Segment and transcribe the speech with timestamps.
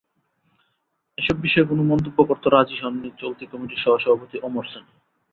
[1.17, 4.91] এসব বিষয়ে কোনো মন্তব্য করতে রাজি হননি চলতি কমিটির সহসভাপতি ওমর সানী।